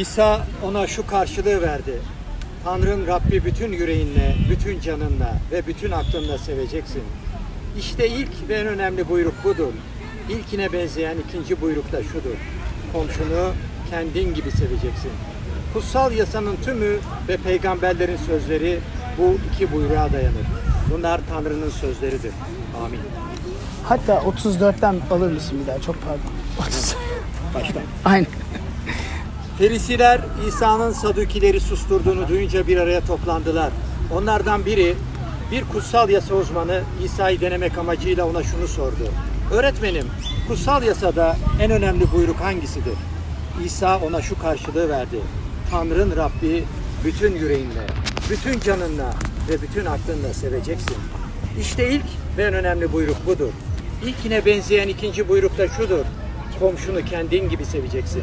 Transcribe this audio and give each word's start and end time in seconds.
İsa 0.00 0.46
ona 0.64 0.86
şu 0.86 1.06
karşılığı 1.06 1.62
verdi. 1.62 2.00
Tanrın 2.64 3.06
Rabbi 3.06 3.44
bütün 3.44 3.72
yüreğinle, 3.72 4.36
bütün 4.50 4.80
canınla 4.80 5.38
ve 5.52 5.66
bütün 5.66 5.90
aklınla 5.90 6.38
seveceksin. 6.38 7.02
İşte 7.78 8.08
ilk 8.08 8.48
ve 8.48 8.54
en 8.54 8.66
önemli 8.66 9.08
buyruk 9.08 9.44
budur. 9.44 9.72
İlkine 10.30 10.72
benzeyen 10.72 11.16
ikinci 11.28 11.60
buyruk 11.60 11.92
da 11.92 12.02
şudur. 12.02 12.36
Komşunu 12.92 13.52
kendin 13.90 14.34
gibi 14.34 14.50
seveceksin. 14.50 15.10
Kutsal 15.72 16.12
yasanın 16.12 16.56
tümü 16.64 16.98
ve 17.28 17.36
peygamberlerin 17.36 18.18
sözleri 18.26 18.78
bu 19.18 19.36
iki 19.52 19.72
buyruğa 19.72 20.12
dayanır. 20.12 20.46
Bunlar 20.94 21.20
Tanrı'nın 21.30 21.70
sözleridir. 21.70 22.32
Amin. 22.84 23.00
Hatta 23.84 24.14
34'ten 24.14 24.96
alır 25.10 25.32
mısın 25.32 25.58
bir 25.62 25.66
daha? 25.66 25.80
Çok 25.80 25.96
pardon. 26.02 26.32
30. 26.58 26.96
Baştan. 27.54 27.82
Aynen. 28.04 28.26
Ferisiler 29.60 30.20
İsa'nın 30.48 30.92
Sadukileri 30.92 31.60
susturduğunu 31.60 32.28
duyunca 32.28 32.66
bir 32.66 32.76
araya 32.76 33.00
toplandılar. 33.00 33.70
Onlardan 34.14 34.66
biri 34.66 34.94
bir 35.52 35.64
kutsal 35.64 36.10
yasa 36.10 36.34
uzmanı 36.34 36.82
İsa'yı 37.04 37.40
denemek 37.40 37.78
amacıyla 37.78 38.26
ona 38.26 38.42
şunu 38.42 38.68
sordu. 38.68 39.08
Öğretmenim, 39.52 40.06
kutsal 40.48 40.82
yasada 40.82 41.36
en 41.62 41.70
önemli 41.70 42.12
buyruk 42.12 42.36
hangisidir? 42.40 42.94
İsa 43.64 43.98
ona 43.98 44.22
şu 44.22 44.38
karşılığı 44.38 44.88
verdi. 44.88 45.20
Tanrın 45.70 46.16
Rabbi 46.16 46.64
bütün 47.04 47.34
yüreğinle, 47.34 47.86
bütün 48.30 48.60
canınla 48.60 49.14
ve 49.48 49.62
bütün 49.62 49.86
aklınla 49.86 50.34
seveceksin. 50.34 50.96
İşte 51.60 51.90
ilk 51.90 52.06
ve 52.38 52.42
en 52.42 52.54
önemli 52.54 52.92
buyruk 52.92 53.26
budur. 53.26 53.52
İlkine 54.04 54.46
benzeyen 54.46 54.88
ikinci 54.88 55.28
buyruk 55.28 55.58
da 55.58 55.68
şudur. 55.68 56.04
Komşunu 56.60 57.04
kendin 57.04 57.48
gibi 57.48 57.64
seveceksin. 57.64 58.22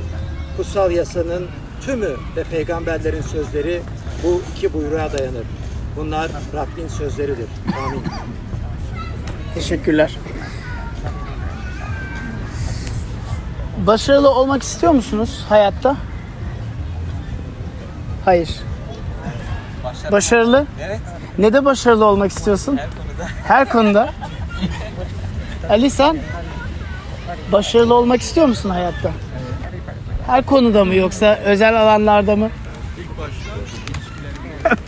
Kutsal 0.57 0.91
yasanın 0.91 1.47
tümü 1.81 2.15
ve 2.35 2.43
peygamberlerin 2.43 3.21
sözleri 3.21 3.81
bu 4.23 4.41
iki 4.55 4.73
buyruğa 4.73 5.13
dayanır. 5.13 5.45
Bunlar 5.95 6.31
Rabbin 6.53 6.87
sözleridir. 6.87 7.47
Amin. 7.85 8.03
Teşekkürler. 9.53 10.17
Başarılı 13.87 14.29
olmak 14.29 14.63
istiyor 14.63 14.93
musunuz 14.93 15.45
hayatta? 15.49 15.95
Hayır. 18.25 18.49
Başarılı? 20.11 20.65
Evet. 20.81 20.99
Ne 21.37 21.53
de 21.53 21.65
başarılı 21.65 22.05
olmak 22.05 22.31
istiyorsun? 22.31 22.77
Her 22.77 22.89
konuda. 22.89 23.29
Her 23.43 23.69
konuda. 23.69 24.09
Ali 25.69 25.89
sen 25.89 26.17
başarılı 27.51 27.93
olmak 27.93 28.21
istiyor 28.21 28.47
musun 28.47 28.69
hayatta? 28.69 29.11
Her 30.27 30.45
konuda 30.45 30.85
mı 30.85 30.95
yoksa 30.95 31.39
özel 31.45 31.81
alanlarda 31.81 32.35
mı? 32.35 32.49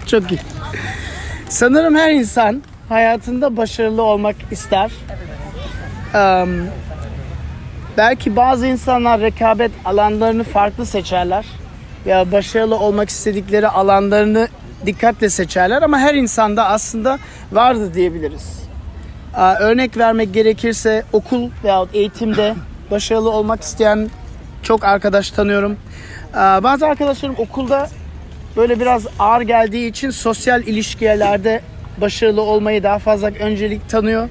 Çok 0.08 0.32
iyi. 0.32 0.40
Sanırım 1.50 1.96
her 1.96 2.12
insan 2.12 2.64
hayatında 2.90 3.58
başarılı 3.58 4.04
olmak 4.04 4.36
ister. 4.52 4.92
Em, 6.14 6.68
belki 7.98 8.36
bazı 8.36 8.68
insanlar 8.68 9.22
rekabet 9.22 9.72
alanlarını 9.86 10.44
farklı 10.44 10.86
seçerler. 10.86 11.46
Ya 12.06 12.32
başarılı 12.32 12.80
olmak 12.80 13.10
istedikleri 13.10 13.68
alanlarını 13.68 14.48
dikkatle 14.86 15.30
seçerler 15.30 15.82
ama 15.82 16.00
her 16.00 16.16
insanda 16.16 16.66
aslında 16.66 17.20
vardı 17.52 17.94
diyebiliriz. 17.94 18.60
Örnek 19.60 19.98
vermek 19.98 20.34
gerekirse 20.34 21.04
okul 21.14 21.50
veya 21.64 21.86
eğitimde 21.94 22.56
başarılı 22.92 23.30
olmak 23.32 23.62
isteyen 23.62 24.10
çok 24.70 24.84
arkadaş 24.84 25.32
tanıyorum. 25.32 25.78
Aa, 26.34 26.64
Bazı 26.64 26.88
arkadaşlarım 26.88 27.36
okulda 27.38 27.90
böyle 28.58 28.80
biraz 28.80 29.08
ağır 29.20 29.42
geldiği 29.42 29.90
için 29.90 30.10
sosyal 30.10 30.64
ilişkilerde 30.64 31.62
başarılı 31.98 32.42
olmayı 32.42 32.84
daha 32.84 33.00
fazla 33.00 33.28
öncelik 33.28 33.90
tanıyor. 33.90 34.30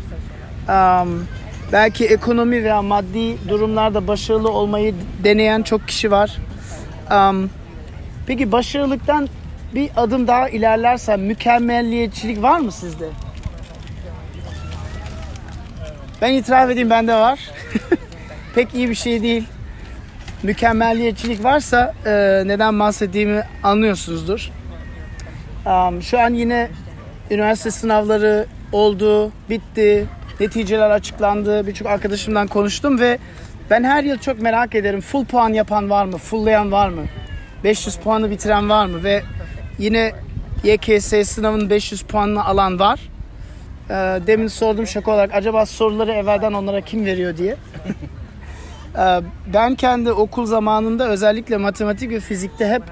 Belki 1.73 2.07
ekonomi 2.07 2.65
veya 2.65 2.83
maddi 2.83 3.49
durumlarda 3.49 4.07
başarılı 4.09 4.51
olmayı 4.51 4.95
deneyen 5.25 5.63
çok 5.63 5.89
kişi 5.89 6.11
var. 6.11 6.37
Peki 8.27 8.53
başarılıktan 8.53 9.29
bir 9.75 9.91
adım 9.97 10.27
daha 10.27 10.49
ilerlersen 10.49 11.21
mükemmelliyetçilik 11.21 12.43
var 12.43 12.59
mı 12.59 12.73
sizde? 12.73 13.09
Ben 16.23 16.33
itiraf 16.33 16.71
edeyim 16.71 16.91
bende 16.91 17.15
var. 17.15 17.39
Pek 18.55 18.75
iyi 18.75 18.91
bir 18.91 18.95
şey 18.95 19.23
değil. 19.23 19.45
Mükemmelliyetçilik 20.43 21.45
varsa 21.45 21.95
e, 22.07 22.11
neden 22.47 22.81
bahsettiğimi 22.81 23.43
anlıyorsunuzdur. 23.63 24.51
Am, 25.67 26.03
şu 26.03 26.21
an 26.21 26.35
yine 26.35 26.71
üniversite 27.31 27.71
sınavları 27.71 28.47
oldu, 28.73 29.33
bitti, 29.51 30.07
neticeler 30.41 30.91
açıklandı. 30.91 31.67
Birçok 31.67 31.87
arkadaşımdan 31.87 32.47
konuştum 32.47 33.01
ve 33.01 33.19
ben 33.71 33.85
her 33.85 34.05
yıl 34.05 34.19
çok 34.19 34.43
merak 34.43 34.75
ederim. 34.75 35.01
Full 35.01 35.25
puan 35.25 35.53
yapan 35.53 35.91
var 35.91 36.05
mı? 36.05 36.19
Fullleyan 36.19 36.73
var 36.73 36.89
mı? 36.89 37.03
500 37.65 37.97
puanı 37.97 38.31
bitiren 38.31 38.69
var 38.69 38.87
mı? 38.87 39.05
Ve 39.05 39.23
yine 39.79 40.13
YKS 40.65 41.29
sınavının 41.29 41.71
500 41.71 42.03
puanını 42.03 42.45
alan 42.45 42.79
var. 42.79 43.01
Ee, 43.91 43.95
demin 44.27 44.49
sordum 44.49 44.87
şaka 44.87 45.11
olarak 45.11 45.35
acaba 45.35 45.67
soruları 45.67 46.13
evvelden 46.13 46.53
onlara 46.53 46.81
kim 46.81 47.07
veriyor 47.07 47.37
diye. 47.37 47.57
Ee, 48.99 49.21
ben 49.55 49.75
kendi 49.75 50.13
okul 50.13 50.47
zamanında 50.47 51.09
özellikle 51.09 51.57
matematik 51.57 52.11
ve 52.11 52.21
fizikte 52.21 52.69
hep 52.69 52.83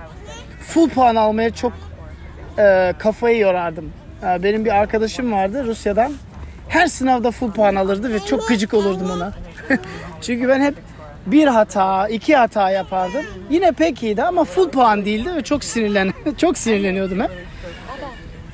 full 0.61 0.89
puan 0.89 1.17
almaya 1.17 1.51
çok 1.51 1.73
e, 2.59 2.95
kafayı 2.99 3.39
yorardım. 3.39 3.93
Ee, 4.23 4.43
benim 4.43 4.65
bir 4.65 4.71
arkadaşım 4.71 5.33
vardı 5.33 5.65
Rusya'dan. 5.67 6.13
Her 6.69 6.87
sınavda 6.87 7.31
full 7.31 7.53
puan 7.53 7.75
alırdı 7.75 8.13
ve 8.13 8.19
çok 8.19 8.49
gıcık 8.49 8.75
olurdum 8.75 9.11
ona. 9.11 9.33
Çünkü 10.21 10.49
ben 10.49 10.61
hep 10.61 10.75
bir 11.27 11.47
hata, 11.47 12.09
iki 12.09 12.37
hata 12.37 12.71
yapardım. 12.71 13.25
Yine 13.51 13.73
pek 13.73 14.03
iyiydi 14.03 14.23
ama 14.23 14.45
full 14.45 14.71
puan 14.71 15.05
değildi 15.05 15.35
ve 15.35 15.43
çok 15.43 15.65
sinirlen 15.65 16.13
çok 16.37 16.59
sinirleniyordum 16.59 17.21
hep. 17.21 17.31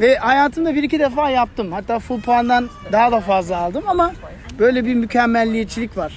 Ve 0.01 0.17
hayatımda 0.17 0.75
bir 0.75 0.83
iki 0.83 0.99
defa 0.99 1.31
yaptım. 1.31 1.73
Hatta 1.73 1.99
full 1.99 2.21
puandan 2.21 2.69
daha 2.93 3.13
da 3.13 3.21
fazla 3.21 3.57
aldım 3.57 3.85
ama 3.87 4.13
böyle 4.59 4.85
bir 4.85 4.95
mükemmelliyetçilik 4.95 5.97
var. 5.97 6.13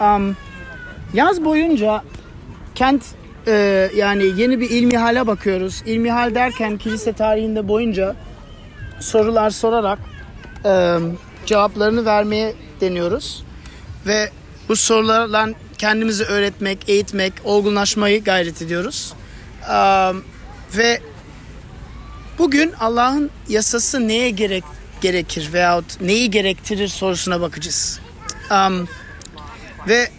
Am, 0.00 0.34
yaz 1.14 1.44
boyunca 1.44 2.02
kent 2.74 3.02
e, 3.46 3.90
yani 3.96 4.24
yeni 4.36 4.60
bir 4.60 4.70
ilmihale 4.70 5.26
bakıyoruz. 5.26 5.82
İlmihal 5.86 6.34
derken 6.34 6.78
kilise 6.78 7.12
tarihinde 7.12 7.68
boyunca 7.68 8.16
sorular 9.00 9.50
sorarak 9.50 9.98
e, 10.64 10.98
cevaplarını 11.46 12.04
vermeye 12.04 12.54
deniyoruz. 12.80 13.44
Ve 14.06 14.30
bu 14.68 14.76
sorularla 14.76 15.48
kendimizi 15.78 16.24
öğretmek, 16.24 16.88
eğitmek, 16.88 17.32
olgunlaşmayı 17.44 18.24
gayret 18.24 18.62
ediyoruz. 18.62 19.14
Am, 19.68 20.22
ve 20.76 21.00
bugün 22.38 22.72
Allah'ın 22.72 23.30
yasası 23.48 24.08
neye 24.08 24.30
gerek 24.30 24.64
gerekir 25.00 25.50
veyahut 25.52 26.00
neyi 26.00 26.30
gerektirir 26.30 26.88
sorusuna 26.88 27.40
bakacağız. 27.40 28.00
Am, 28.50 28.86
ve 29.88 30.10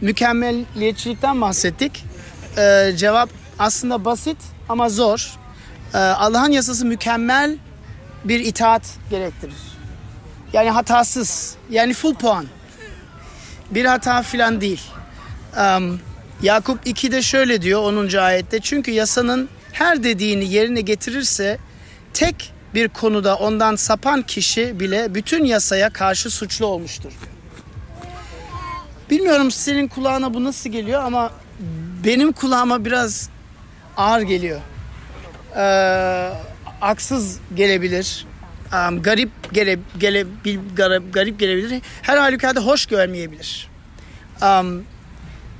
mükemmelliyetçilikten 0.00 1.40
bahsettik. 1.40 2.04
Ee, 2.58 2.92
cevap 2.96 3.30
aslında 3.58 4.04
basit 4.04 4.36
ama 4.68 4.88
zor. 4.88 5.36
Ee, 5.94 5.98
Allah'ın 5.98 6.50
yasası 6.50 6.86
mükemmel 6.86 7.56
bir 8.24 8.40
itaat 8.40 8.82
gerektirir. 9.10 9.54
Yani 10.52 10.70
hatasız, 10.70 11.54
yani 11.70 11.94
full 11.94 12.14
puan. 12.14 12.46
Bir 13.70 13.84
hata 13.84 14.22
filan 14.22 14.60
değil. 14.60 14.82
Am, 15.56 15.98
Yakup 16.42 16.86
2'de 16.86 17.22
şöyle 17.22 17.62
diyor 17.62 17.82
10. 17.82 18.16
ayette. 18.16 18.60
Çünkü 18.60 18.90
yasanın 18.90 19.48
her 19.72 20.02
dediğini 20.02 20.52
yerine 20.52 20.80
getirirse 20.80 21.58
tek 22.14 22.52
bir 22.74 22.88
konuda 22.88 23.36
ondan 23.36 23.76
sapan 23.76 24.22
kişi 24.22 24.80
bile 24.80 25.14
bütün 25.14 25.44
yasaya 25.44 25.90
karşı 25.90 26.30
suçlu 26.30 26.66
olmuştur. 26.66 27.12
Bilmiyorum 29.10 29.50
senin 29.50 29.88
kulağına 29.88 30.34
bu 30.34 30.44
nasıl 30.44 30.70
geliyor 30.70 31.02
ama 31.04 31.30
benim 32.04 32.32
kulağıma 32.32 32.84
biraz 32.84 33.30
ağır 33.96 34.20
geliyor. 34.20 34.60
Ee, 35.56 36.30
haksız 36.80 37.38
gelebilir. 37.54 38.26
Am, 38.72 39.02
garip 39.02 39.30
gele, 39.52 39.78
gele, 39.98 40.24
bil- 40.44 40.58
garip, 40.76 41.14
garip 41.14 41.40
gelebilir. 41.40 41.82
Her 42.02 42.16
halükarda 42.16 42.60
hoş 42.60 42.86
görmeyebilir. 42.86 43.68
Am, 44.40 44.66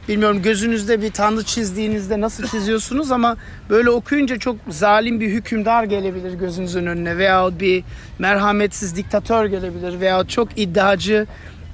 bilmiyorum 0.08 0.42
gözünüzde 0.42 1.02
bir 1.02 1.10
tanrı 1.12 1.42
çizdiğinizde 1.44 2.20
nasıl 2.20 2.46
çiziyorsunuz 2.46 3.12
ama 3.12 3.36
böyle 3.70 3.90
okuyunca 3.90 4.38
çok 4.38 4.56
zalim 4.68 5.20
bir 5.20 5.28
hükümdar 5.28 5.84
gelebilir 5.84 6.34
gözünüzün 6.34 6.86
önüne 6.86 7.18
veyahut 7.18 7.60
bir 7.60 7.84
merhametsiz 8.18 8.96
diktatör 8.96 9.46
gelebilir 9.46 10.00
veyahut 10.00 10.30
çok 10.30 10.58
iddiacı 10.58 11.26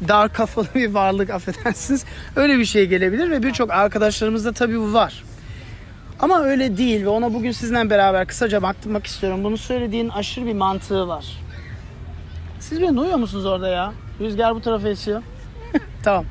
dar 0.08 0.32
kafalı 0.32 0.66
bir 0.74 0.94
varlık 0.94 1.30
affedersiniz. 1.30 2.04
Öyle 2.36 2.58
bir 2.58 2.64
şey 2.64 2.86
gelebilir 2.86 3.30
ve 3.30 3.42
birçok 3.42 3.70
arkadaşlarımızda 3.70 4.52
tabii 4.52 4.80
bu 4.80 4.92
var. 4.92 5.24
Ama 6.20 6.42
öyle 6.42 6.76
değil 6.76 7.04
ve 7.04 7.08
ona 7.08 7.34
bugün 7.34 7.52
sizinle 7.52 7.90
beraber 7.90 8.26
kısaca 8.26 8.62
bakmak 8.62 9.06
istiyorum. 9.06 9.44
Bunu 9.44 9.56
söylediğin 9.56 10.08
aşırı 10.08 10.46
bir 10.46 10.54
mantığı 10.54 11.08
var. 11.08 11.26
Siz 12.60 12.82
beni 12.82 12.96
duyuyor 12.96 13.16
musunuz 13.16 13.46
orada 13.46 13.68
ya? 13.68 13.92
Rüzgar 14.20 14.54
bu 14.54 14.60
tarafa 14.60 14.88
esiyor. 14.88 15.22
tamam. 16.02 16.24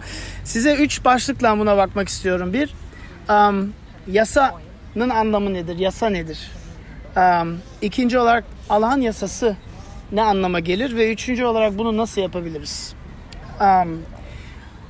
Size 0.44 0.76
üç 0.76 1.06
başlıkla 1.06 1.60
buna 1.60 1.78
bakmak 1.78 2.08
istiyorum. 2.08 2.54
Bir, 2.54 2.74
um, 3.30 3.74
yasanın 4.08 5.10
anlamı 5.10 5.54
nedir? 5.54 5.80
Yasa 5.80 6.10
nedir? 6.10 6.52
Um, 7.16 7.58
ikinci 7.82 8.20
olarak 8.20 8.44
Allah'ın 8.70 9.02
yasası 9.02 9.56
ne 10.12 10.22
anlama 10.22 10.60
gelir? 10.60 10.96
Ve 10.96 11.14
üçüncü 11.14 11.46
olarak 11.46 11.78
bunu 11.78 11.98
nasıl 11.98 12.22
yapabiliriz? 12.22 12.94
Um, 13.62 14.02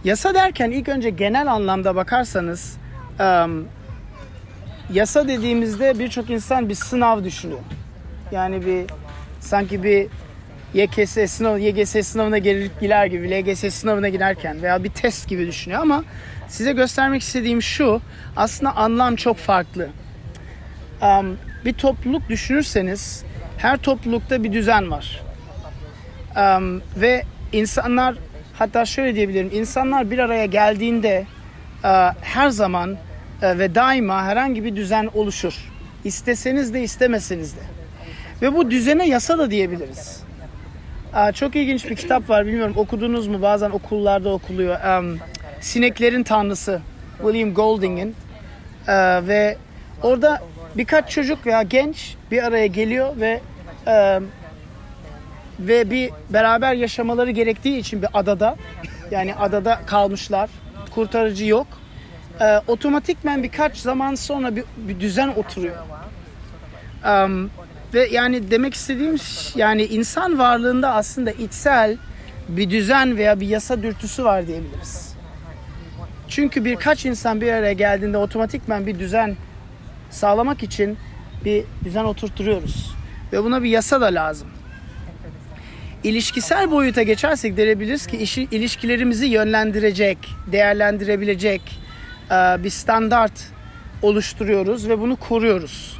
yasa 0.03 0.33
derken 0.33 0.71
ilk 0.71 0.89
önce 0.89 1.09
genel 1.09 1.51
anlamda 1.51 1.95
bakarsanız 1.95 2.77
um, 3.19 3.67
yasa 4.93 5.27
dediğimizde 5.27 5.99
birçok 5.99 6.29
insan 6.29 6.69
bir 6.69 6.75
sınav 6.75 7.23
düşünüyor. 7.23 7.59
Yani 8.31 8.65
bir 8.65 8.85
sanki 9.39 9.83
bir 9.83 10.07
YKS 10.73 11.31
sınav 11.31 11.57
YGS 11.57 12.07
sınavına 12.07 12.37
gelir, 12.37 12.71
girer 12.81 13.05
gibi 13.05 13.31
LGS 13.31 13.73
sınavına 13.73 14.09
girerken 14.09 14.61
veya 14.61 14.83
bir 14.83 14.89
test 14.89 15.27
gibi 15.27 15.47
düşünüyor 15.47 15.81
ama 15.81 16.03
size 16.47 16.71
göstermek 16.71 17.21
istediğim 17.21 17.61
şu 17.61 18.01
aslında 18.35 18.75
anlam 18.75 19.15
çok 19.15 19.37
farklı. 19.37 19.89
Um, 21.01 21.37
bir 21.65 21.73
topluluk 21.73 22.29
düşünürseniz 22.29 23.23
her 23.57 23.77
toplulukta 23.77 24.43
bir 24.43 24.53
düzen 24.53 24.91
var. 24.91 25.21
Um, 26.35 26.81
ve 26.95 27.23
insanlar 27.51 28.15
hatta 28.53 28.85
şöyle 28.85 29.15
diyebilirim 29.15 29.49
insanlar 29.53 30.11
bir 30.11 30.19
araya 30.19 30.45
geldiğinde 30.45 31.25
uh, 31.83 31.87
her 32.21 32.49
zaman 32.49 32.91
uh, 32.91 32.97
ve 33.43 33.75
daima 33.75 34.23
herhangi 34.25 34.63
bir 34.63 34.75
düzen 34.75 35.09
oluşur. 35.13 35.53
İsteseniz 36.03 36.73
de 36.73 36.83
istemeseniz 36.83 37.55
de. 37.55 37.61
Ve 38.41 38.53
bu 38.53 38.71
düzene 38.71 39.07
yasa 39.07 39.37
da 39.37 39.51
diyebiliriz. 39.51 40.23
Çok 41.33 41.55
ilginç 41.55 41.89
bir 41.89 41.95
kitap 41.95 42.29
var. 42.29 42.45
Bilmiyorum 42.45 42.73
okudunuz 42.77 43.27
mu? 43.27 43.41
Bazen 43.41 43.69
okullarda 43.69 44.29
okuluyor. 44.29 44.77
Sineklerin 45.61 46.23
Tanrısı. 46.23 46.81
William 47.17 47.53
Golding'in. 47.53 48.15
Ee, 48.87 48.93
ve 49.27 49.57
orada 50.03 50.41
birkaç 50.75 51.09
çocuk 51.09 51.45
veya 51.45 51.61
genç 51.61 52.15
bir 52.31 52.43
araya 52.43 52.67
geliyor 52.67 53.19
ve 53.19 53.41
e, 53.87 54.19
ve 55.67 55.91
bir 55.91 56.11
beraber 56.29 56.73
yaşamaları 56.73 57.31
gerektiği 57.31 57.77
için 57.77 58.01
bir 58.01 58.09
adada 58.13 58.55
yani 59.11 59.35
adada 59.35 59.79
kalmışlar. 59.85 60.49
Kurtarıcı 60.91 61.45
yok. 61.45 61.67
Ee, 62.41 62.61
otomatikmen 62.67 63.43
birkaç 63.43 63.77
zaman 63.77 64.15
sonra 64.15 64.55
bir, 64.55 64.63
bir 64.77 64.99
düzen 64.99 65.27
oturuyor. 65.27 65.75
Um, 67.05 67.49
ve 67.93 68.07
yani 68.11 68.51
demek 68.51 68.73
istediğim 68.73 69.15
yani 69.55 69.83
insan 69.83 70.39
varlığında 70.39 70.93
aslında 70.93 71.31
içsel 71.31 71.97
bir 72.49 72.69
düzen 72.69 73.17
veya 73.17 73.39
bir 73.39 73.47
yasa 73.47 73.83
dürtüsü 73.83 74.23
var 74.23 74.47
diyebiliriz. 74.47 75.13
Çünkü 76.27 76.65
birkaç 76.65 77.05
insan 77.05 77.41
bir 77.41 77.51
araya 77.51 77.73
geldiğinde 77.73 78.17
otomatikmen 78.17 78.87
bir 78.87 78.99
düzen 78.99 79.35
sağlamak 80.09 80.63
için 80.63 80.97
bir 81.45 81.63
düzen 81.83 82.03
oturtturuyoruz. 82.03 82.95
Ve 83.33 83.43
buna 83.43 83.63
bir 83.63 83.69
yasa 83.69 84.01
da 84.01 84.05
lazım. 84.05 84.47
İlişkisel 86.03 86.71
boyuta 86.71 87.03
geçersek 87.03 87.57
diyebiliriz 87.57 88.07
ki 88.07 88.17
işi, 88.17 88.47
ilişkilerimizi 88.51 89.25
yönlendirecek, 89.25 90.17
değerlendirebilecek 90.51 91.61
bir 92.31 92.69
standart 92.69 93.31
oluşturuyoruz 94.01 94.89
ve 94.89 94.99
bunu 94.99 95.15
koruyoruz. 95.15 95.97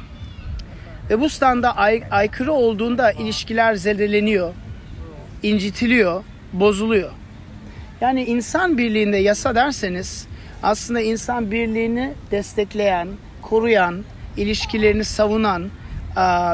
Ve 1.10 1.20
bu 1.20 1.28
standa 1.28 1.76
ay, 1.76 2.02
aykırı 2.10 2.52
olduğunda 2.52 3.12
ilişkiler 3.12 3.74
zedeleniyor, 3.74 4.54
incitiliyor, 5.42 6.24
bozuluyor. 6.52 7.10
Yani 8.00 8.24
insan 8.24 8.78
birliğinde 8.78 9.16
yasa 9.16 9.54
derseniz 9.54 10.26
aslında 10.62 11.00
insan 11.00 11.50
birliğini 11.50 12.12
destekleyen, 12.30 13.08
koruyan, 13.42 14.04
ilişkilerini 14.36 15.04
savunan 15.04 15.70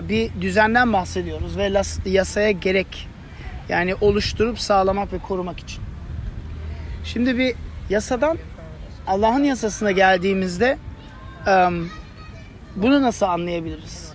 bir 0.08 0.30
düzenden 0.40 0.92
bahsediyoruz 0.92 1.56
ve 1.56 1.72
yasaya 2.06 2.50
gerek 2.50 3.08
yani 3.68 3.94
oluşturup 3.94 4.58
sağlamak 4.60 5.12
ve 5.12 5.18
korumak 5.18 5.60
için. 5.60 5.82
Şimdi 7.04 7.38
bir 7.38 7.54
yasadan 7.90 8.38
Allah'ın 9.06 9.44
yasasına 9.44 9.90
geldiğimizde 9.90 10.78
bunu 12.76 13.02
nasıl 13.02 13.26
anlayabiliriz? 13.26 14.12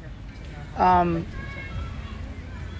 Um, 0.80 1.26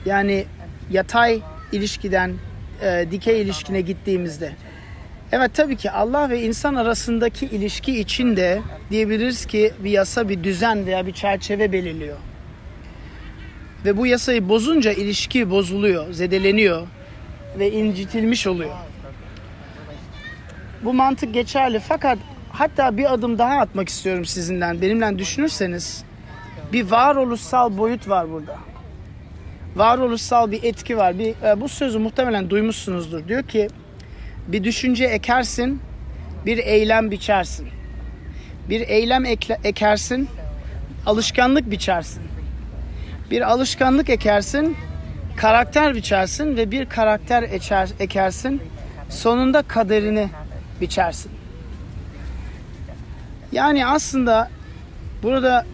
yani 0.06 0.46
yatay 0.92 1.42
ilişkiden 1.72 2.34
e, 2.82 3.06
dikey 3.12 3.42
ilişkine 3.42 3.82
gittiğimizde 3.82 4.54
evet 5.32 5.52
tabii 5.54 5.76
ki 5.76 5.92
Allah 5.92 6.30
ve 6.30 6.42
insan 6.42 6.76
arasındaki 6.76 7.46
ilişki 7.46 8.00
içinde 8.00 8.62
diyebiliriz 8.90 9.46
ki 9.46 9.74
bir 9.84 9.92
yasa 9.92 10.30
bir 10.30 10.44
düzen 10.44 10.86
veya 10.86 11.08
bir 11.08 11.14
çerçeve 11.14 11.72
belirliyor. 11.72 12.18
Ve 13.86 13.98
bu 13.98 14.08
yasayı 14.08 14.50
bozunca 14.50 14.92
ilişki 14.92 15.50
bozuluyor, 15.50 16.12
zedeleniyor 16.12 16.88
ve 17.60 17.72
incitilmiş 17.72 18.48
oluyor. 18.48 18.76
Bu 20.84 20.94
mantık 20.94 21.34
geçerli 21.34 21.80
fakat 21.80 22.18
hatta 22.52 22.98
bir 22.98 23.14
adım 23.14 23.38
daha 23.38 23.60
atmak 23.60 23.90
istiyorum 23.90 24.26
sizinden. 24.26 24.82
Benimle 24.82 25.20
düşünürseniz 25.20 26.04
bir 26.74 26.92
varoluşsal 26.92 27.78
boyut 27.78 28.10
var 28.10 28.32
burada. 28.32 28.58
Varoluşsal 29.76 30.52
bir 30.52 30.64
etki 30.64 30.98
var. 30.98 31.20
Bir, 31.20 31.36
e, 31.44 31.62
bu 31.62 31.70
sözü 31.70 32.00
muhtemelen 32.00 32.50
duymuşsunuzdur. 32.50 33.28
Diyor 33.28 33.44
ki 33.44 33.68
bir 34.48 34.64
düşünce 34.64 35.06
ekersin, 35.06 35.82
bir 36.46 36.58
eylem 36.58 37.12
biçersin. 37.12 37.68
Bir 38.70 38.82
eylem 38.82 39.26
ekle, 39.26 39.60
ekersin, 39.64 40.30
alışkanlık 41.06 41.72
biçersin. 41.72 42.33
Bir 43.34 43.52
alışkanlık 43.52 44.10
ekersin, 44.10 44.78
karakter 45.36 45.96
biçersin 45.96 46.58
ve 46.58 46.72
bir 46.72 46.86
karakter 46.86 47.44
eker, 47.44 47.90
ekersin. 48.00 48.62
Sonunda 49.10 49.62
kaderini 49.62 50.30
biçersin. 50.82 51.32
Yani 53.52 53.86
aslında 53.86 54.50
burada 55.24 55.66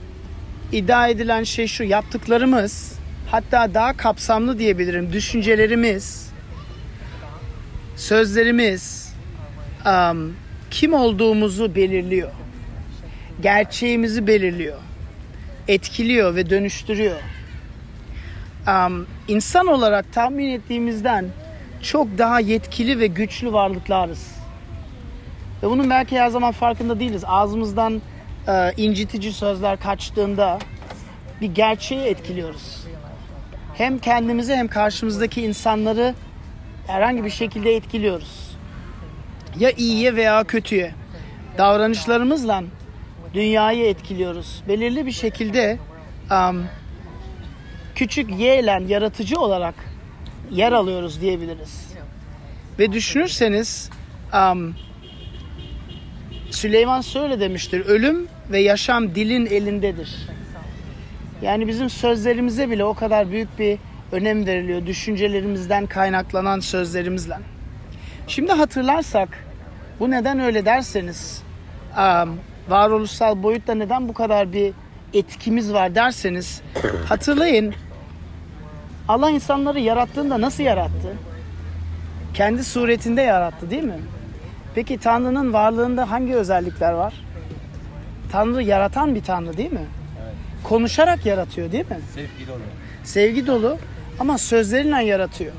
iddia 0.72 1.08
edilen 1.08 1.44
şey 1.44 1.68
şu 1.68 1.84
yaptıklarımız 1.84 2.94
hatta 3.32 3.74
daha 3.74 3.98
kapsamlı 3.98 4.60
diyebilirim 4.60 5.13
düşüncelerimiz 5.13 6.30
sözlerimiz 7.96 9.13
um, 9.86 10.36
kim 10.72 10.94
olduğumuzu 10.94 11.75
belirliyor 11.75 12.30
gerçeğimizi 13.42 14.28
belirliyor 14.28 14.78
etkiliyor 15.68 16.36
ve 16.36 16.50
dönüştürüyor 16.50 17.18
um, 18.68 19.08
insan 19.28 19.68
olarak 19.68 20.13
tahmin 20.13 20.50
ettiğimizden 20.50 21.25
çok 21.82 22.18
daha 22.18 22.39
yetkili 22.39 23.00
ve 23.00 23.08
güçlü 23.08 23.54
varlıklarız 23.54 24.39
ve 25.63 25.70
bunun 25.70 25.89
belki 25.89 26.20
her 26.20 26.30
zaman 26.30 26.51
farkında 26.51 27.00
değiliz 27.00 27.24
ağzımızdan 27.28 28.01
e, 28.48 28.72
incitici 28.78 29.34
sözler 29.34 29.80
kaçtığında 29.80 30.60
bir 31.42 31.56
gerçeği 31.56 32.01
etkiliyoruz. 32.01 32.86
Hem 33.75 34.00
kendimizi 34.00 34.56
hem 34.56 34.68
karşımızdaki 34.68 35.42
insanları 35.42 36.16
herhangi 36.88 37.24
bir 37.24 37.30
şekilde 37.30 37.75
etkiliyoruz. 37.75 38.58
Ya 39.60 39.72
iyiye 39.72 40.16
veya 40.16 40.44
kötüye. 40.44 40.92
Davranışlarımızla 41.58 42.63
dünyayı 43.34 43.86
etkiliyoruz. 43.86 44.63
Belirli 44.68 45.06
bir 45.06 45.12
şekilde 45.12 45.80
um, 46.32 46.66
küçük 48.00 48.39
Y 48.39 48.62
yaratıcı 48.88 49.39
olarak 49.39 49.75
yer 50.51 50.72
alıyoruz 50.72 51.22
diyebiliriz. 51.22 51.94
Ve 52.79 52.91
düşünürseniz 52.91 53.89
um, 54.34 54.75
Süleyman 56.51 57.01
şöyle 57.01 57.39
demiştir. 57.39 57.86
Ölüm 57.86 58.27
ve 58.51 58.60
yaşam 58.60 59.15
dilin 59.15 59.46
elindedir. 59.46 60.15
Yani 61.41 61.68
bizim 61.68 61.89
sözlerimize 61.89 62.70
bile 62.70 62.84
o 62.84 62.94
kadar 62.94 63.32
büyük 63.32 63.60
bir 63.60 63.77
önem 64.12 64.46
veriliyor. 64.46 64.86
Düşüncelerimizden 64.86 65.86
kaynaklanan 65.86 66.60
sözlerimizle. 66.60 67.38
Şimdi 68.27 68.51
hatırlarsak 68.51 69.46
bu 70.00 70.12
neden 70.12 70.39
öyle 70.39 70.65
derseniz 70.65 71.44
varoluşsal 72.70 73.44
boyutta 73.44 73.75
neden 73.75 74.08
bu 74.08 74.13
kadar 74.13 74.53
bir 74.53 74.74
etkimiz 75.13 75.74
var 75.74 75.96
derseniz 75.96 76.62
hatırlayın 77.06 77.75
Allah 79.10 79.30
insanları 79.30 79.80
yarattığında 79.80 80.42
nasıl 80.42 80.63
yarattı? 80.63 81.18
Kendi 82.34 82.63
suretinde 82.63 83.22
yarattı 83.22 83.70
değil 83.70 83.84
mi? 83.84 84.00
Peki 84.75 84.98
Tanrı'nın 84.98 85.54
varlığında 85.54 86.12
hangi 86.12 86.36
özellikler 86.36 86.92
var? 86.94 87.13
Tanrı 88.32 88.63
yaratan 88.63 89.16
bir 89.16 89.24
Tanrı 89.24 89.58
değil 89.58 89.72
mi? 89.72 89.86
Konuşarak 90.63 91.25
yaratıyor 91.25 91.72
değil 91.72 91.86
mi? 91.89 91.98
Sevgi 92.16 92.48
dolu. 92.48 92.62
Sevgi 93.04 93.48
dolu 93.48 93.78
ama 94.20 94.38
sözleriyle 94.38 95.04
yaratıyor. 95.04 95.54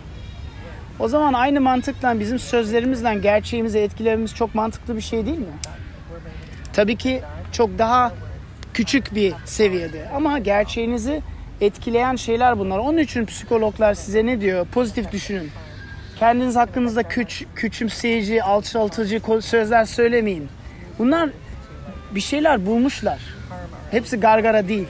O 0.99 1.09
zaman 1.09 1.33
aynı 1.33 1.61
mantıkla 1.61 2.21
bizim 2.21 2.39
sözlerimizle 2.39 3.15
gerçeğimizi 3.15 3.79
etkilememiz 3.79 4.35
çok 4.35 4.55
mantıklı 4.55 4.97
bir 4.97 5.03
şey 5.03 5.27
değil 5.27 5.39
mi? 5.39 5.57
Tabii 6.73 6.97
ki 6.97 7.23
çok 7.53 7.79
daha 7.79 8.13
küçük 8.75 9.15
bir 9.15 9.35
seviyede 9.45 10.09
ama 10.15 10.39
gerçeğinizi 10.39 11.23
etkileyen 11.61 12.17
şeyler 12.17 12.59
bunlar. 12.59 12.79
Onun 12.79 12.99
için 12.99 13.27
psikologlar 13.27 13.95
size 13.95 14.27
ne 14.27 14.41
diyor? 14.41 14.67
Pozitif 14.67 15.13
düşünün. 15.13 15.51
Kendiniz 16.19 16.57
hakkınızda 16.57 17.03
küç, 17.03 17.45
küçümseyici, 17.55 18.43
alçaltıcı 18.43 19.21
sözler 19.41 19.85
söylemeyin. 19.85 20.49
Bunlar 20.99 21.31
bir 22.15 22.21
şeyler 22.21 22.67
bulmuşlar. 22.67 23.19
Hepsi 23.91 24.17
gargara 24.17 24.69
değil. 24.69 24.89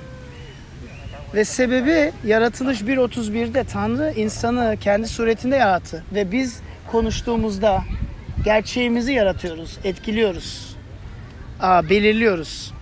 Ve 1.35 1.45
sebebi 1.45 2.13
yaratılış 2.27 2.81
1.31'de 2.81 3.65
Tanrı 3.65 4.13
insanı 4.17 4.77
kendi 4.81 5.09
suretinde 5.09 5.57
yarattı. 5.57 6.05
Ve 6.15 6.33
biz 6.33 6.61
konuştuğumuzda 6.93 7.83
gerçeğimizi 8.45 9.13
yaratıyoruz, 9.13 9.79
etkiliyoruz, 9.85 10.77
belirliyoruz. 11.63 12.75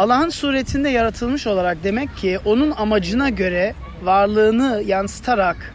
Allah'ın 0.00 0.28
suretinde 0.28 0.88
yaratılmış 0.88 1.46
olarak 1.46 1.84
demek 1.84 2.16
ki 2.16 2.38
onun 2.44 2.70
amacına 2.70 3.28
göre 3.28 3.74
varlığını 4.02 4.82
yansıtarak 4.86 5.74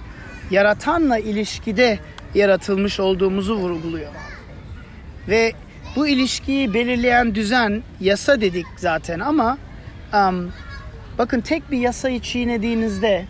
yaratanla 0.51 1.17
ilişkide 1.17 1.99
yaratılmış 2.35 2.99
olduğumuzu 2.99 3.55
vurguluyor. 3.55 4.11
Ve 5.27 5.53
bu 5.95 6.07
ilişkiyi 6.07 6.73
belirleyen 6.73 7.35
düzen 7.35 7.83
yasa 7.99 8.41
dedik 8.41 8.65
zaten 8.77 9.19
ama 9.19 9.57
um, 10.13 10.51
bakın 11.17 11.41
tek 11.41 11.71
bir 11.71 11.77
yasayı 11.77 12.19
çiğnediğinizde 12.19 13.25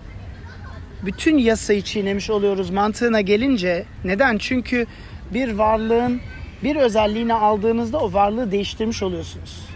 bütün 1.06 1.38
yasayı 1.38 1.82
çiğnemiş 1.82 2.30
oluyoruz 2.30 2.70
mantığına 2.70 3.22
gelince 3.22 3.86
neden? 4.04 4.38
Çünkü 4.38 4.86
bir 5.34 5.54
varlığın 5.54 6.22
bir 6.64 6.76
özelliğini 6.76 7.34
aldığınızda 7.34 8.00
o 8.00 8.14
varlığı 8.14 8.52
değiştirmiş 8.52 9.04
oluyorsunuz. 9.04 9.75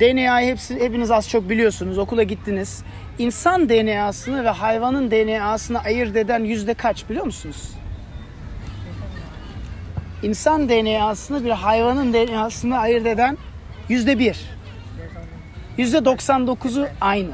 DNA'yı 0.00 0.50
hepsi, 0.50 0.80
hepiniz 0.80 1.10
az 1.10 1.28
çok 1.28 1.48
biliyorsunuz. 1.48 1.98
Okula 1.98 2.22
gittiniz. 2.22 2.82
İnsan 3.18 3.68
DNA'sını 3.68 4.44
ve 4.44 4.48
hayvanın 4.48 5.10
DNA'sını 5.10 5.80
ayırt 5.80 6.16
eden 6.16 6.44
yüzde 6.44 6.74
kaç 6.74 7.08
biliyor 7.10 7.24
musunuz? 7.24 7.70
İnsan 10.22 10.68
DNA'sını 10.68 11.44
bir 11.44 11.50
hayvanın 11.50 12.12
DNA'sını 12.12 12.78
ayırt 12.78 13.06
eden 13.06 13.38
yüzde 13.88 14.18
bir. 14.18 14.40
Yüzde 15.78 15.98
99'u 15.98 16.88
aynı. 17.00 17.32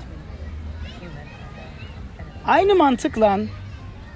Aynı 2.47 2.75
mantıkla 2.75 3.39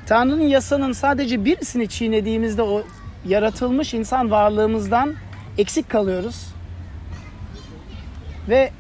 Tanrı'nın 0.06 0.48
yasanın 0.48 0.92
sadece 0.92 1.44
birisini 1.44 1.88
çiğnediğimizde 1.88 2.62
o 2.62 2.82
yaratılmış 3.24 3.94
insan 3.94 4.30
varlığımızdan 4.30 5.14
eksik 5.58 5.90
kalıyoruz. 5.90 6.56
Ve 8.48 8.70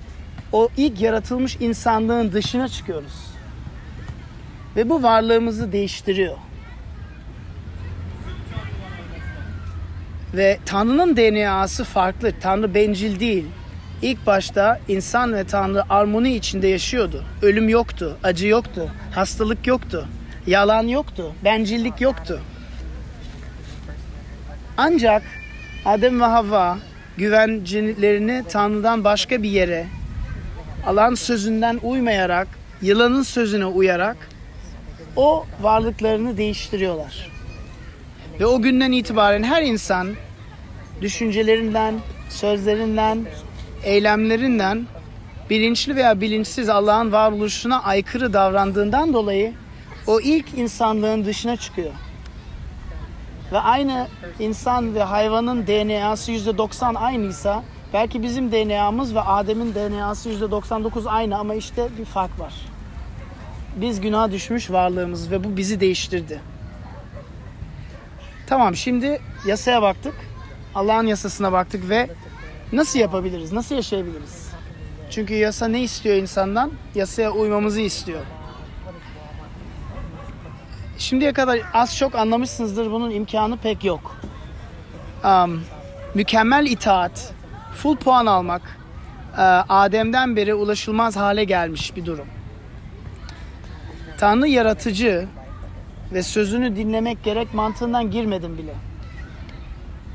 o 0.52 0.68
ilk 0.76 1.00
yaratılmış 1.00 1.56
insanlığın 1.60 2.32
dışına 2.32 2.68
çıkıyoruz. 2.68 3.26
Ve 4.76 4.88
bu 4.88 5.02
varlığımızı 5.02 5.72
değiştiriyor. 5.72 6.36
Ve 10.34 10.58
Tanrı'nın 10.66 11.16
DNA'sı 11.16 11.84
farklı. 11.84 12.32
Tanrı 12.40 12.74
bencil 12.74 13.20
değil. 13.20 13.44
İlk 14.02 14.26
başta 14.26 14.80
insan 14.88 15.34
ve 15.34 15.44
Tanrı 15.44 15.82
armoni 15.90 16.34
içinde 16.34 16.68
yaşıyordu. 16.68 17.24
Ölüm 17.42 17.68
yoktu, 17.68 18.16
acı 18.22 18.46
yoktu, 18.46 18.90
hastalık 19.14 19.66
yoktu, 19.66 20.08
yalan 20.46 20.82
yoktu, 20.82 21.32
bencillik 21.44 22.00
yoktu. 22.00 22.40
Ancak 24.76 25.22
Adem 25.84 26.20
ve 26.20 26.24
Havva 26.24 26.78
güvencelerini 27.16 28.44
Tanrı'dan 28.48 29.04
başka 29.04 29.42
bir 29.42 29.50
yere, 29.50 29.86
Allah'ın 30.86 31.14
sözünden 31.14 31.80
uymayarak, 31.82 32.48
yılanın 32.82 33.22
sözüne 33.22 33.66
uyarak 33.66 34.16
o 35.16 35.46
varlıklarını 35.62 36.36
değiştiriyorlar. 36.36 37.30
Ve 38.40 38.46
o 38.46 38.62
günden 38.62 38.92
itibaren 38.92 39.42
her 39.42 39.62
insan 39.62 40.08
düşüncelerinden, 41.00 41.94
sözlerinden, 42.28 43.18
eylemlerinden 43.84 44.86
bilinçli 45.50 45.96
veya 45.96 46.20
bilinçsiz 46.20 46.68
Allah'ın 46.68 47.12
varoluşuna 47.12 47.82
aykırı 47.82 48.32
davrandığından 48.32 49.14
dolayı 49.14 49.52
o 50.06 50.20
ilk 50.20 50.54
insanlığın 50.56 51.24
dışına 51.24 51.56
çıkıyor. 51.56 51.92
Ve 53.52 53.58
aynı 53.58 54.06
insan 54.38 54.94
ve 54.94 55.02
hayvanın 55.02 55.66
DNA'sı 55.66 56.32
%90 56.32 56.98
aynıysa 56.98 57.62
belki 57.92 58.22
bizim 58.22 58.52
DNA'mız 58.52 59.14
ve 59.14 59.20
Adem'in 59.20 59.74
DNA'sı 59.74 60.30
%99 60.30 61.08
aynı 61.08 61.38
ama 61.38 61.54
işte 61.54 61.88
bir 61.98 62.04
fark 62.04 62.40
var. 62.40 62.54
Biz 63.76 64.00
günah 64.00 64.30
düşmüş 64.30 64.70
varlığımız 64.70 65.30
ve 65.30 65.44
bu 65.44 65.56
bizi 65.56 65.80
değiştirdi. 65.80 66.40
Tamam 68.46 68.76
şimdi 68.76 69.20
yasaya 69.46 69.82
baktık. 69.82 70.14
Allah'ın 70.74 71.06
yasasına 71.06 71.52
baktık 71.52 71.88
ve 71.88 72.08
nasıl 72.72 72.98
yapabiliriz? 72.98 73.52
Nasıl 73.52 73.74
yaşayabiliriz? 73.74 74.48
Çünkü 75.10 75.34
yasa 75.34 75.68
ne 75.68 75.82
istiyor 75.82 76.16
insandan? 76.16 76.72
Yasaya 76.94 77.30
uymamızı 77.30 77.80
istiyor. 77.80 78.20
Şimdiye 81.08 81.32
kadar 81.32 81.60
az 81.74 81.96
çok 81.96 82.14
anlamışsınızdır 82.14 82.90
bunun 82.90 83.10
imkanı 83.10 83.56
pek 83.56 83.84
yok. 83.84 84.16
Um, 85.24 85.62
mükemmel 86.14 86.66
itaat, 86.66 87.32
full 87.74 87.96
puan 87.96 88.26
almak 88.26 88.78
e, 89.38 89.42
Adem'den 89.68 90.36
beri 90.36 90.54
ulaşılmaz 90.54 91.16
hale 91.16 91.44
gelmiş 91.44 91.96
bir 91.96 92.06
durum. 92.06 92.26
Tanrı 94.18 94.48
yaratıcı 94.48 95.28
ve 96.12 96.22
sözünü 96.22 96.76
dinlemek 96.76 97.24
gerek 97.24 97.54
mantığından 97.54 98.10
girmedim 98.10 98.58
bile. 98.58 98.74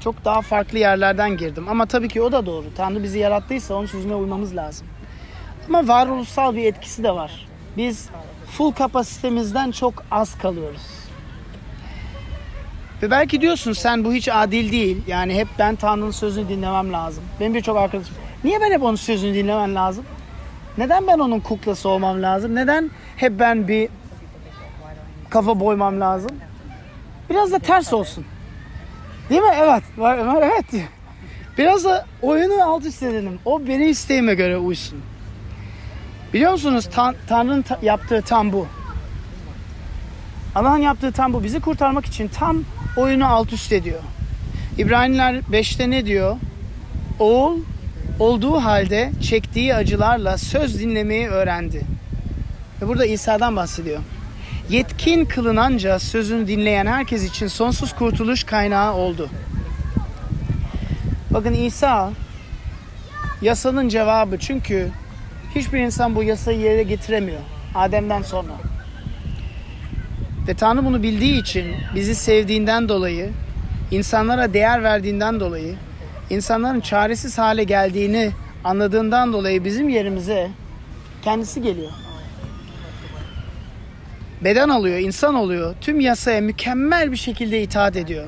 Çok 0.04 0.26
daha 0.26 0.42
farklı 0.42 0.78
yerlerden 0.78 1.38
girdim. 1.38 1.66
Ama 1.70 1.86
tabii 1.86 2.08
ki 2.08 2.22
o 2.22 2.32
da 2.32 2.46
doğru. 2.46 2.66
Tanrı 2.76 3.04
bizi 3.04 3.20
yarattıysa 3.20 3.74
onun 3.74 3.86
sözüne 3.86 4.16
uymamız 4.16 4.56
lazım. 4.56 4.88
Ama 5.68 5.88
varoluşsal 5.88 6.56
bir 6.56 6.66
etkisi 6.66 7.04
de 7.04 7.12
var. 7.12 7.48
Biz 7.78 8.10
full 8.52 8.72
kapasitemizden 8.72 9.72
çok 9.72 10.04
az 10.12 10.38
kalıyoruz. 10.38 10.82
Ve 13.02 13.12
belki 13.12 13.42
diyorsun 13.42 13.74
sen 13.74 14.04
bu 14.04 14.14
hiç 14.14 14.30
adil 14.30 14.72
değil. 14.72 14.98
Yani 15.08 15.36
hep 15.36 15.48
ben 15.60 15.76
Tanrı'nın 15.76 16.12
sözünü 16.12 16.50
dinlemem 16.50 16.94
lazım. 16.94 17.24
Benim 17.40 17.54
birçok 17.54 17.78
arkadaşım. 17.78 18.16
Niye 18.44 18.62
ben 18.62 18.72
hep 18.72 18.84
onun 18.84 18.96
sözünü 18.96 19.34
dinlemem 19.34 19.76
lazım? 19.76 20.06
Neden 20.78 21.08
ben 21.08 21.20
onun 21.20 21.40
kuklası 21.40 21.90
olmam 21.90 22.22
lazım? 22.22 22.56
Neden 22.56 22.92
hep 23.18 23.40
ben 23.40 23.68
bir 23.68 23.90
kafa 25.30 25.60
boymam 25.60 26.02
lazım? 26.02 26.32
Biraz 27.30 27.52
da 27.52 27.60
ters 27.60 27.94
olsun. 27.94 28.26
Değil 29.30 29.42
mi? 29.42 29.54
Evet. 29.56 29.84
Var, 29.98 30.18
evet. 30.42 30.86
Biraz 31.58 31.86
da 31.86 32.06
oyunu 32.22 32.64
alt 32.64 32.86
üst 32.86 33.04
edelim. 33.04 33.40
O 33.46 33.68
benim 33.68 33.90
isteğime 33.90 34.36
göre 34.36 34.58
uysun. 34.58 35.02
Biliyor 36.34 36.52
musunuz 36.52 36.90
Tan- 36.94 37.16
Tanrı'nın 37.28 37.62
ta- 37.62 37.80
yaptığı 37.82 38.22
tam 38.22 38.52
bu. 38.54 38.68
Allah'ın 40.56 40.78
yaptığı 40.78 41.12
tam 41.12 41.34
bu. 41.34 41.44
Bizi 41.44 41.60
kurtarmak 41.60 42.06
için 42.06 42.28
tam 42.28 42.64
oyunu 42.98 43.28
alt 43.28 43.54
üst 43.54 43.72
ediyor. 43.72 44.00
İbraniler 44.78 45.36
5'te 45.36 45.90
ne 45.90 46.06
diyor? 46.06 46.38
Oğul 47.20 47.58
olduğu 48.20 48.56
halde 48.56 49.12
çektiği 49.22 49.76
acılarla 49.76 50.38
söz 50.38 50.80
dinlemeyi 50.80 51.28
öğrendi. 51.28 51.82
Ve 52.82 52.88
burada 52.88 53.06
İsa'dan 53.06 53.56
bahsediyor. 53.56 54.00
Yetkin 54.70 55.26
kılınanca 55.26 56.00
sözünü 56.00 56.48
dinleyen 56.48 56.86
herkes 56.86 57.24
için 57.24 57.48
sonsuz 57.48 57.94
kurtuluş 57.96 58.44
kaynağı 58.44 58.94
oldu. 58.94 59.30
Bakın 61.32 61.54
İsa 61.54 62.12
yasanın 63.42 63.90
cevabı 63.90 64.38
çünkü 64.38 64.92
hiçbir 65.56 65.80
insan 65.80 66.16
bu 66.16 66.24
yasayı 66.24 66.60
yere 66.60 66.84
getiremiyor 66.84 67.40
Adem'den 67.76 68.22
sonra. 68.22 68.52
Ve 70.48 70.54
Tanrı 70.54 70.86
bunu 70.86 71.04
bildiği 71.04 71.42
için 71.42 71.76
bizi 71.96 72.16
sevdiğinden 72.16 72.90
dolayı, 72.90 73.30
insanlara 73.92 74.54
değer 74.54 74.84
verdiğinden 74.84 75.40
dolayı, 75.40 75.76
insanların 76.30 76.80
çaresiz 76.80 77.38
hale 77.38 77.64
geldiğini 77.64 78.32
anladığından 78.64 79.34
dolayı 79.34 79.64
bizim 79.64 79.90
yerimize 79.90 80.50
kendisi 81.22 81.62
geliyor. 81.62 81.92
beden 84.44 84.70
alıyor, 84.70 85.00
insan 85.00 85.36
oluyor. 85.36 85.76
Tüm 85.82 86.00
yasaya 86.00 86.42
mükemmel 86.42 87.12
bir 87.12 87.18
şekilde 87.18 87.62
itaat 87.62 87.96
ediyor. 87.96 88.28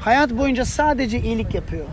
Hayat 0.00 0.30
boyunca 0.30 0.64
sadece 0.64 1.20
iyilik 1.20 1.54
yapıyor. 1.54 1.86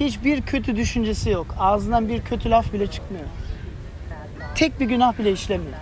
Hiçbir 0.00 0.42
kötü 0.42 0.76
düşüncesi 0.76 1.30
yok. 1.30 1.54
Ağzından 1.58 2.08
bir 2.08 2.22
kötü 2.22 2.50
laf 2.50 2.72
bile 2.72 2.86
çıkmıyor. 2.86 3.24
Tek 4.58 4.80
bir 4.80 4.86
günah 4.86 5.18
bile 5.18 5.32
işlemiyor. 5.32 5.78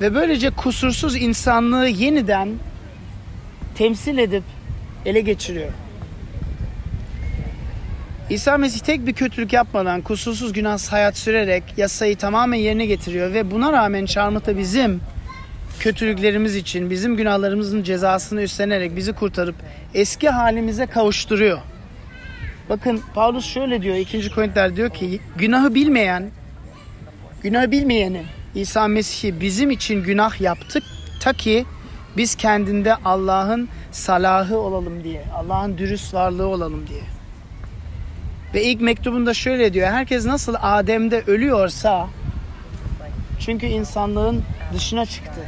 Ve 0.00 0.14
böylece 0.14 0.50
kusursuz 0.50 1.16
insanlığı 1.16 1.88
yeniden 1.88 2.48
temsil 3.74 4.18
edip 4.18 4.42
ele 5.06 5.20
geçiriyor. 5.20 5.72
İsa 8.30 8.58
Mesih 8.58 8.80
tek 8.80 9.06
bir 9.06 9.12
kötülük 9.12 9.52
yapmadan 9.52 10.00
kusursuz 10.00 10.52
günahsız 10.52 10.92
hayat 10.92 11.16
sürerek 11.16 11.62
yasayı 11.76 12.16
tamamen 12.16 12.58
yerine 12.58 12.86
getiriyor 12.86 13.32
ve 13.32 13.50
buna 13.50 13.72
rağmen 13.72 14.06
çarmıhta 14.06 14.58
bizim 14.58 15.00
kötülüklerimiz 15.80 16.56
için 16.56 16.90
bizim 16.90 17.16
günahlarımızın 17.16 17.82
cezasını 17.82 18.42
üstlenerek 18.42 18.96
bizi 18.96 19.12
kurtarıp 19.12 19.56
eski 19.94 20.28
halimize 20.28 20.86
kavuşturuyor. 20.86 21.58
Bakın 22.68 23.02
Paulus 23.14 23.46
şöyle 23.46 23.82
diyor 23.82 23.96
2. 23.96 24.30
Korintiler 24.30 24.76
diyor 24.76 24.90
ki 24.90 25.20
günahı 25.36 25.74
bilmeyen 25.74 26.30
günahı 27.42 27.70
bilmeyeni 27.70 28.22
İsa 28.54 28.88
Mesih'i 28.88 29.40
bizim 29.40 29.70
için 29.70 30.02
günah 30.02 30.40
yaptık 30.40 30.82
ta 31.20 31.32
ki 31.32 31.66
biz 32.16 32.34
kendinde 32.34 32.94
Allah'ın 32.94 33.68
salahı 33.92 34.58
olalım 34.58 35.04
diye, 35.04 35.24
Allah'ın 35.34 35.78
dürüst 35.78 36.14
varlığı 36.14 36.46
olalım 36.46 36.86
diye. 36.86 37.02
Ve 38.54 38.64
ilk 38.64 38.80
mektubunda 38.80 39.34
şöyle 39.34 39.74
diyor. 39.74 39.88
Herkes 39.88 40.26
nasıl 40.26 40.54
Adem'de 40.62 41.22
ölüyorsa 41.26 42.08
çünkü 43.40 43.66
insanlığın 43.66 44.42
dışına 44.74 45.06
çıktı. 45.06 45.40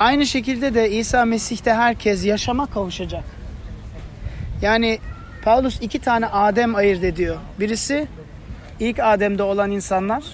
Aynı 0.00 0.26
şekilde 0.26 0.74
de 0.74 0.90
İsa 0.90 1.24
Mesih'te 1.24 1.74
herkes 1.74 2.24
yaşama 2.24 2.66
kavuşacak. 2.66 3.24
Yani 4.62 4.98
Paulus 5.42 5.78
iki 5.80 5.98
tane 5.98 6.26
Adem 6.26 6.74
ayırt 6.74 7.04
ediyor. 7.04 7.36
Birisi 7.60 8.08
ilk 8.80 8.98
Adem'de 8.98 9.42
olan 9.42 9.70
insanlar, 9.70 10.24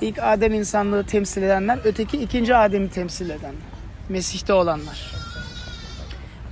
ilk 0.00 0.18
Adem 0.18 0.54
insanlığı 0.54 1.06
temsil 1.06 1.42
edenler, 1.42 1.78
öteki 1.84 2.16
ikinci 2.22 2.56
Adem'i 2.56 2.90
temsil 2.90 3.30
edenler. 3.30 3.54
Mesih'te 4.08 4.52
olanlar. 4.52 5.12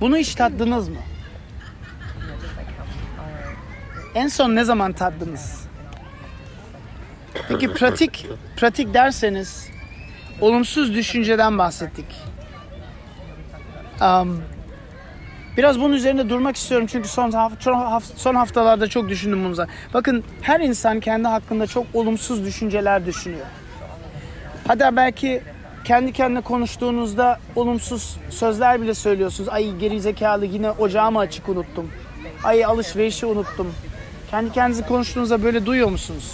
Bunu 0.01 0.17
hiç 0.17 0.35
tattınız 0.35 0.89
mı? 0.89 0.97
En 4.15 4.27
son 4.27 4.55
ne 4.55 4.63
zaman 4.63 4.93
tattınız? 4.93 5.61
Peki 7.47 7.73
pratik 7.73 8.27
pratik 8.57 8.93
derseniz 8.93 9.67
olumsuz 10.41 10.95
düşünceden 10.95 11.57
bahsettik. 11.57 12.05
Um, 14.01 14.43
biraz 15.57 15.79
bunun 15.79 15.93
üzerinde 15.93 16.29
durmak 16.29 16.55
istiyorum 16.55 16.87
çünkü 16.91 17.07
son 17.09 17.31
haf- 17.31 17.51
son 17.59 17.73
haf- 17.73 18.17
son 18.17 18.35
haftalarda 18.35 18.87
çok 18.87 19.09
düşündüm 19.09 19.45
bunu. 19.45 19.67
Bakın 19.93 20.23
her 20.41 20.59
insan 20.59 20.99
kendi 20.99 21.27
hakkında 21.27 21.67
çok 21.67 21.85
olumsuz 21.93 22.45
düşünceler 22.45 23.05
düşünüyor. 23.05 23.45
Hatta 24.67 24.95
belki 24.95 25.41
kendi 25.83 26.13
kendine 26.13 26.41
konuştuğunuzda 26.41 27.39
olumsuz 27.55 28.17
sözler 28.29 28.81
bile 28.81 28.93
söylüyorsunuz. 28.93 29.49
Ay 29.49 29.75
geri 29.77 30.01
zekalı 30.01 30.45
yine 30.45 30.71
ocağımı 30.71 31.19
açık 31.19 31.49
unuttum. 31.49 31.91
Ay 32.43 32.65
alışverişi 32.65 33.25
unuttum. 33.25 33.73
Kendi 34.31 34.51
kendinize 34.51 34.83
konuştuğunuzda 34.83 35.43
böyle 35.43 35.65
duyuyor 35.65 35.89
musunuz? 35.89 36.31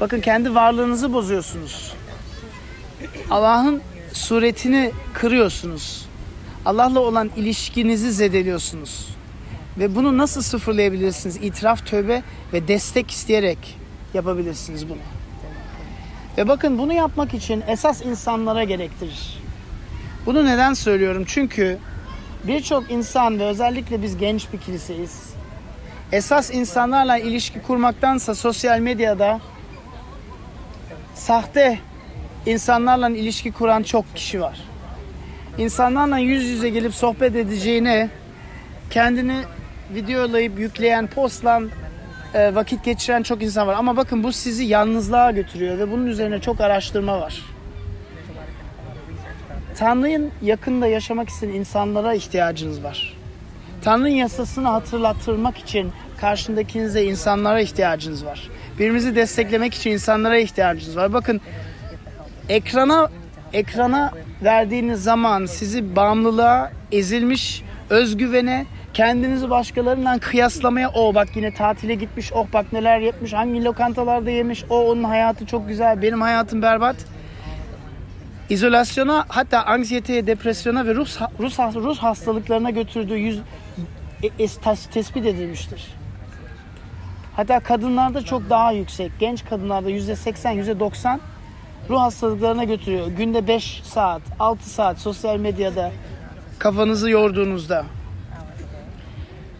Bakın 0.00 0.20
kendi 0.20 0.54
varlığınızı 0.54 1.12
bozuyorsunuz. 1.12 1.94
Allah'ın 3.30 3.82
suretini 4.12 4.92
kırıyorsunuz. 5.14 6.06
Allah'la 6.64 7.00
olan 7.00 7.30
ilişkinizi 7.36 8.12
zedeliyorsunuz. 8.12 9.08
Ve 9.78 9.94
bunu 9.94 10.18
nasıl 10.18 10.42
sıfırlayabilirsiniz? 10.42 11.36
İtiraf, 11.36 11.86
tövbe 11.86 12.22
ve 12.52 12.68
destek 12.68 13.10
isteyerek 13.10 13.78
yapabilirsiniz 14.14 14.88
bunu. 14.88 14.98
Ve 16.38 16.48
bakın 16.48 16.78
bunu 16.78 16.92
yapmak 16.92 17.34
için 17.34 17.64
esas 17.68 18.02
insanlara 18.02 18.64
gerektirir. 18.64 19.38
Bunu 20.26 20.46
neden 20.46 20.74
söylüyorum? 20.74 21.24
Çünkü 21.26 21.78
birçok 22.44 22.90
insan 22.90 23.38
ve 23.38 23.44
özellikle 23.44 24.02
biz 24.02 24.16
genç 24.16 24.52
bir 24.52 24.58
kiliseyiz. 24.58 25.22
Esas 26.12 26.54
insanlarla 26.54 27.18
ilişki 27.18 27.62
kurmaktansa 27.62 28.34
sosyal 28.34 28.78
medyada 28.78 29.40
sahte 31.14 31.78
insanlarla 32.46 33.08
ilişki 33.08 33.52
kuran 33.52 33.82
çok 33.82 34.14
kişi 34.14 34.40
var. 34.40 34.60
İnsanlarla 35.58 36.18
yüz 36.18 36.44
yüze 36.44 36.68
gelip 36.68 36.94
sohbet 36.94 37.36
edeceğine 37.36 38.10
kendini 38.90 39.42
videolayıp 39.94 40.58
yükleyen, 40.58 41.06
postla 41.06 41.62
e, 42.34 42.54
vakit 42.54 42.84
geçiren 42.84 43.22
çok 43.22 43.42
insan 43.42 43.66
var. 43.66 43.74
Ama 43.74 43.96
bakın 43.96 44.22
bu 44.22 44.32
sizi 44.32 44.64
yalnızlığa 44.64 45.30
götürüyor 45.30 45.78
ve 45.78 45.90
bunun 45.90 46.06
üzerine 46.06 46.40
çok 46.40 46.60
araştırma 46.60 47.20
var. 47.20 47.42
Tanrı'nın 49.76 50.30
yakında 50.42 50.86
yaşamak 50.86 51.28
isteyen 51.28 51.52
insanlara 51.52 52.14
ihtiyacınız 52.14 52.84
var. 52.84 53.14
Tanrı'nın 53.82 54.08
yasasını 54.08 54.68
hatırlatırmak 54.68 55.58
için 55.58 55.92
karşındakinize 56.20 57.04
insanlara 57.04 57.60
ihtiyacınız 57.60 58.24
var. 58.24 58.48
Birbirimizi 58.74 59.16
desteklemek 59.16 59.74
için 59.74 59.90
insanlara 59.90 60.38
ihtiyacınız 60.38 60.96
var. 60.96 61.12
Bakın 61.12 61.40
ekrana 62.48 63.10
ekrana 63.54 64.10
verdiğiniz 64.42 65.02
zaman 65.02 65.46
sizi 65.46 65.96
bağımlılığa, 65.96 66.72
ezilmiş 66.92 67.62
özgüvene, 67.90 68.66
kendinizi 68.94 69.50
başkalarından 69.50 70.18
kıyaslamaya 70.18 70.90
o 70.90 71.14
bak 71.14 71.28
yine 71.36 71.54
tatile 71.54 71.94
gitmiş, 71.94 72.32
oh 72.32 72.46
bak 72.52 72.72
neler 72.72 72.98
yapmış, 72.98 73.32
hangi 73.32 73.64
lokantalarda 73.64 74.30
yemiş, 74.30 74.64
o 74.70 74.90
onun 74.90 75.04
hayatı 75.04 75.46
çok 75.46 75.68
güzel, 75.68 76.02
benim 76.02 76.20
hayatım 76.20 76.62
berbat. 76.62 76.96
İzolasyona 78.48 79.24
hatta 79.28 79.62
anksiyeteye, 79.62 80.26
depresyona 80.26 80.86
ve 80.86 80.94
ruh, 80.94 81.06
ruh, 81.40 81.74
ruh 81.84 81.98
hastalıklarına 81.98 82.70
götürdüğü 82.70 83.16
yüz, 83.16 83.38
e, 84.22 84.26
es- 84.26 84.60
tes- 84.60 84.90
tespit 84.90 85.26
edilmiştir. 85.26 85.94
Hatta 87.36 87.60
kadınlarda 87.60 88.22
çok 88.22 88.50
daha 88.50 88.72
yüksek. 88.72 89.12
Genç 89.20 89.44
kadınlarda 89.44 89.90
%80, 89.90 90.54
%90 90.54 91.20
ruh 91.90 92.00
hastalıklarına 92.00 92.64
götürüyor. 92.64 93.06
Günde 93.06 93.48
5 93.48 93.82
saat, 93.84 94.22
6 94.38 94.70
saat 94.70 94.98
sosyal 94.98 95.36
medyada 95.36 95.92
kafanızı 96.58 97.10
yorduğunuzda. 97.10 97.84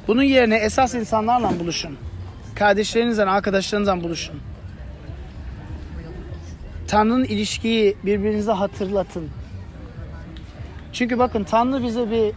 Bunun 0.09 0.23
yerine 0.23 0.57
esas 0.57 0.95
insanlarla 0.95 1.61
buluşun. 1.61 1.97
Kardeşlerinizle, 2.55 3.25
arkadaşlarınızla 3.25 4.03
buluşun. 4.03 4.41
Tanrı'nın 6.89 7.25
ilişkiyi 7.25 7.97
birbirinize 8.05 8.53
hatırlatın. 8.53 9.31
Çünkü 10.93 11.19
bakın 11.19 11.45
Tanrı 11.45 11.83
bize 11.83 12.11
bir 12.11 12.33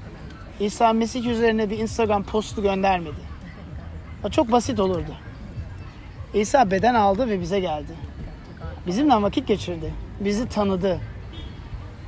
İsa 0.65 0.93
Mesih 0.93 1.25
üzerine 1.25 1.69
bir 1.69 1.77
Instagram 1.77 2.23
postu 2.23 2.61
göndermedi. 2.61 3.27
Çok 4.31 4.51
basit 4.51 4.79
olurdu. 4.79 5.11
İsa 6.33 6.71
beden 6.71 6.95
aldı 6.95 7.29
ve 7.29 7.41
bize 7.41 7.59
geldi. 7.59 8.06
Bizimle 8.87 9.21
vakit 9.21 9.47
geçirdi. 9.47 9.93
Bizi 10.19 10.49
tanıdı. 10.49 10.99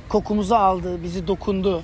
Kokumuzu 0.08 0.54
aldı, 0.54 1.02
bizi 1.02 1.26
dokundu. 1.26 1.82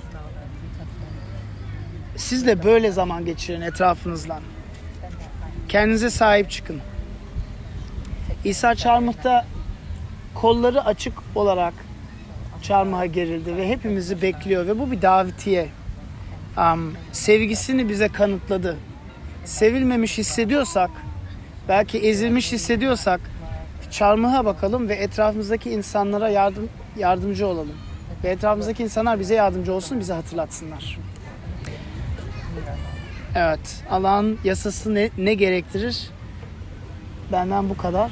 Siz 2.15 2.47
de 2.47 2.63
böyle 2.63 2.91
zaman 2.91 3.25
geçirin 3.25 3.61
etrafınızla. 3.61 4.39
Kendinize 5.69 6.09
sahip 6.09 6.51
çıkın. 6.51 6.81
İsa 8.43 8.75
çarmıhta 8.75 9.45
kolları 10.35 10.85
açık 10.85 11.13
olarak 11.35 11.73
çarmıha 12.61 13.05
gerildi 13.05 13.57
ve 13.57 13.69
hepimizi 13.69 14.21
bekliyor 14.21 14.67
ve 14.67 14.79
bu 14.79 14.91
bir 14.91 15.01
davetiye. 15.01 15.67
Um, 16.57 16.93
sevgisini 17.11 17.89
bize 17.89 18.07
kanıtladı. 18.07 18.77
Sevilmemiş 19.45 20.17
hissediyorsak, 20.17 20.89
belki 21.69 21.97
ezilmiş 21.97 22.51
hissediyorsak 22.51 23.21
çarmıha 23.91 24.45
bakalım 24.45 24.89
ve 24.89 24.95
etrafımızdaki 24.95 25.69
insanlara 25.69 26.29
yardım 26.29 26.69
yardımcı 26.97 27.47
olalım. 27.47 27.77
Ve 28.23 28.29
etrafımızdaki 28.29 28.83
insanlar 28.83 29.19
bize 29.19 29.35
yardımcı 29.35 29.73
olsun, 29.73 29.99
bize 29.99 30.13
hatırlatsınlar. 30.13 30.97
Evet, 33.35 33.83
Allah'ın 33.89 34.39
yasası 34.43 34.95
ne, 34.95 35.09
ne 35.17 35.33
gerektirir? 35.33 36.09
Benden 37.31 37.69
bu 37.69 37.77
kadar. 37.77 38.11